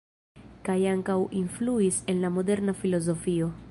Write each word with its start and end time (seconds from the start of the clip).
Kaj 0.69 0.77
ankaŭ 0.93 1.19
influis 1.41 2.03
en 2.15 2.25
la 2.25 2.35
moderna 2.39 2.81
filozofio. 2.83 3.57